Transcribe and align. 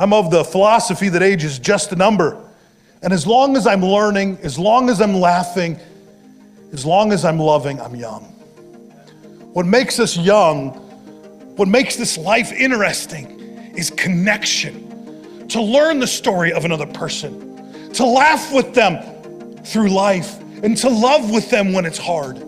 I'm 0.00 0.14
of 0.14 0.30
the 0.30 0.42
philosophy 0.42 1.10
that 1.10 1.22
age 1.22 1.44
is 1.44 1.58
just 1.58 1.92
a 1.92 1.96
number. 1.96 2.42
And 3.02 3.12
as 3.12 3.26
long 3.26 3.54
as 3.54 3.66
I'm 3.66 3.84
learning, 3.84 4.38
as 4.42 4.58
long 4.58 4.88
as 4.88 4.98
I'm 4.98 5.14
laughing, 5.14 5.78
as 6.72 6.86
long 6.86 7.12
as 7.12 7.22
I'm 7.26 7.38
loving, 7.38 7.78
I'm 7.78 7.94
young. 7.94 8.22
What 9.52 9.66
makes 9.66 10.00
us 10.00 10.16
young, 10.16 10.70
what 11.56 11.68
makes 11.68 11.96
this 11.96 12.16
life 12.16 12.50
interesting, 12.50 13.72
is 13.76 13.90
connection. 13.90 15.46
To 15.48 15.60
learn 15.60 15.98
the 15.98 16.06
story 16.06 16.50
of 16.50 16.64
another 16.64 16.86
person, 16.86 17.92
to 17.92 18.06
laugh 18.06 18.50
with 18.54 18.72
them 18.72 19.02
through 19.64 19.90
life, 19.90 20.40
and 20.62 20.78
to 20.78 20.88
love 20.88 21.30
with 21.30 21.50
them 21.50 21.74
when 21.74 21.84
it's 21.84 21.98
hard. 21.98 22.42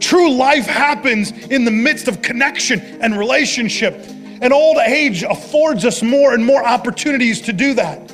True 0.00 0.34
life 0.34 0.66
happens 0.66 1.30
in 1.30 1.64
the 1.64 1.70
midst 1.70 2.08
of 2.08 2.20
connection 2.20 2.80
and 3.00 3.18
relationship. 3.18 3.94
And 4.42 4.52
old 4.52 4.78
age 4.78 5.22
affords 5.22 5.84
us 5.84 6.02
more 6.02 6.34
and 6.34 6.44
more 6.44 6.64
opportunities 6.64 7.40
to 7.42 7.52
do 7.52 7.74
that. 7.74 8.12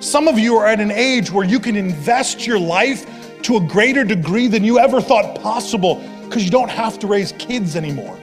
Some 0.00 0.28
of 0.28 0.38
you 0.38 0.54
are 0.56 0.66
at 0.66 0.80
an 0.80 0.90
age 0.90 1.32
where 1.32 1.46
you 1.46 1.58
can 1.58 1.76
invest 1.76 2.46
your 2.46 2.58
life 2.58 3.40
to 3.40 3.56
a 3.56 3.60
greater 3.60 4.04
degree 4.04 4.48
than 4.48 4.64
you 4.64 4.78
ever 4.78 5.00
thought 5.00 5.40
possible 5.40 5.94
because 6.24 6.44
you 6.44 6.50
don't 6.50 6.68
have 6.68 6.98
to 6.98 7.06
raise 7.06 7.32
kids 7.38 7.74
anymore. 7.74 8.18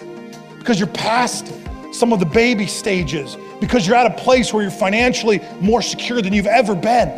Because 0.59 0.79
you're 0.79 0.87
past 0.89 1.51
some 1.91 2.13
of 2.13 2.19
the 2.19 2.25
baby 2.27 2.67
stages, 2.67 3.35
because 3.59 3.87
you're 3.87 3.95
at 3.95 4.05
a 4.05 4.23
place 4.23 4.53
where 4.53 4.61
you're 4.61 4.71
financially 4.71 5.41
more 5.59 5.81
secure 5.81 6.21
than 6.21 6.33
you've 6.33 6.45
ever 6.45 6.75
been. 6.75 7.09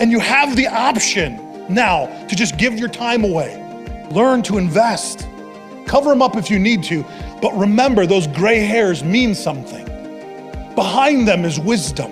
And 0.00 0.10
you 0.10 0.18
have 0.18 0.56
the 0.56 0.66
option 0.66 1.36
now 1.72 2.06
to 2.26 2.34
just 2.34 2.58
give 2.58 2.76
your 2.76 2.88
time 2.88 3.22
away. 3.22 3.60
Learn 4.10 4.42
to 4.42 4.58
invest. 4.58 5.28
Cover 5.86 6.10
them 6.10 6.22
up 6.22 6.36
if 6.36 6.50
you 6.50 6.58
need 6.58 6.82
to, 6.84 7.04
but 7.44 7.54
remember 7.58 8.06
those 8.06 8.26
gray 8.26 8.60
hairs 8.60 9.04
mean 9.04 9.34
something. 9.34 9.84
Behind 10.74 11.28
them 11.28 11.44
is 11.44 11.60
wisdom, 11.60 12.10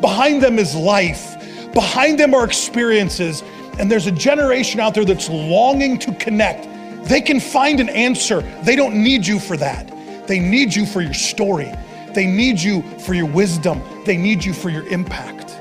behind 0.00 0.42
them 0.42 0.58
is 0.58 0.74
life, 0.74 1.36
behind 1.74 2.18
them 2.18 2.32
are 2.32 2.46
experiences, 2.46 3.42
and 3.78 3.90
there's 3.90 4.06
a 4.06 4.10
generation 4.10 4.80
out 4.80 4.94
there 4.94 5.04
that's 5.04 5.28
longing 5.28 5.98
to 5.98 6.14
connect. 6.14 6.66
They 7.06 7.20
can 7.20 7.40
find 7.40 7.78
an 7.78 7.90
answer. 7.90 8.40
They 8.62 8.74
don't 8.74 8.94
need 8.94 9.26
you 9.26 9.38
for 9.38 9.58
that. 9.58 10.26
They 10.26 10.38
need 10.38 10.74
you 10.74 10.86
for 10.86 11.02
your 11.02 11.12
story. 11.12 11.70
They 12.14 12.24
need 12.24 12.58
you 12.58 12.80
for 13.00 13.12
your 13.12 13.26
wisdom. 13.26 13.82
They 14.06 14.16
need 14.16 14.42
you 14.42 14.54
for 14.54 14.70
your 14.70 14.86
impact. 14.88 15.58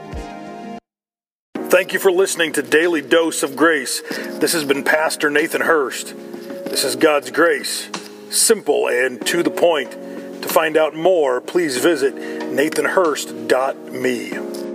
Thank 1.58 1.92
you 1.92 2.00
for 2.00 2.10
listening 2.10 2.54
to 2.54 2.62
Daily 2.62 3.02
Dose 3.02 3.44
of 3.44 3.58
Grace. 3.58 4.02
This 4.40 4.54
has 4.54 4.64
been 4.64 4.86
Pastor 4.86 5.30
Nathan 5.30 5.60
Hurst. 5.60 6.16
This 6.74 6.86
is 6.86 6.96
God's 6.96 7.30
grace, 7.30 7.90
simple 8.34 8.88
and 8.88 9.24
to 9.28 9.44
the 9.44 9.52
point. 9.52 9.92
To 9.92 10.50
find 10.50 10.76
out 10.76 10.96
more, 10.96 11.40
please 11.40 11.78
visit 11.78 12.16
nathanhurst.me. 12.16 14.73